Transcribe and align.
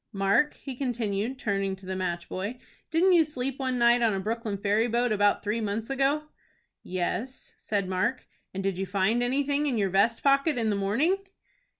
Mark," 0.13 0.55
he 0.55 0.73
continued, 0.75 1.37
turning 1.37 1.75
to 1.75 1.85
the 1.85 1.95
match 1.95 2.27
boy, 2.27 2.57
"didn't 2.89 3.13
you 3.13 3.23
sleep 3.23 3.59
one 3.59 3.77
night 3.77 4.01
on 4.01 4.15
a 4.15 4.19
Brooklyn 4.19 4.57
ferry 4.57 4.87
boat 4.87 5.11
about 5.11 5.43
three 5.43 5.61
months 5.61 5.91
ago?" 5.91 6.23
"Yes," 6.81 7.53
said 7.59 7.87
Mark. 7.87 8.27
"And 8.51 8.63
did 8.63 8.79
you 8.79 8.87
find 8.87 9.21
anything 9.21 9.67
in 9.67 9.77
your 9.77 9.91
vest 9.91 10.23
pocket 10.23 10.57
in 10.57 10.71
the 10.71 10.75
morning?" 10.75 11.17